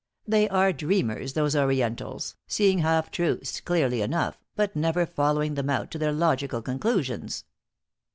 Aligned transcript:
They 0.27 0.49
are 0.49 0.73
dreamers, 0.73 1.33
those 1.33 1.55
Orientals, 1.55 2.35
seeing 2.47 2.79
half 2.79 3.11
truths 3.11 3.61
clearly 3.61 4.01
enough, 4.01 4.39
but 4.55 4.75
never 4.75 5.05
following 5.05 5.53
them 5.53 5.69
out 5.69 5.91
to 5.91 5.99
their 5.99 6.11
logical 6.11 6.63
conclusions." 6.63 7.45